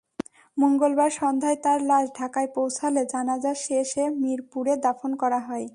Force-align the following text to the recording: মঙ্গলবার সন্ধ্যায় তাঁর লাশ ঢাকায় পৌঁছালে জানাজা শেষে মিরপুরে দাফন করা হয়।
মঙ্গলবার 0.57 1.11
সন্ধ্যায় 1.11 1.57
তাঁর 1.63 1.79
লাশ 1.81 2.05
ঢাকায় 2.15 2.49
পৌঁছালে 2.55 3.01
জানাজা 3.05 3.53
শেষে 3.65 4.03
মিরপুরে 4.21 4.73
দাফন 4.85 5.11
করা 5.15 5.39
হয়। 5.47 5.67